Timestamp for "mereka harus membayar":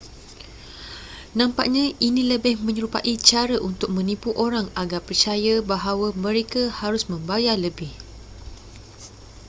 6.25-7.53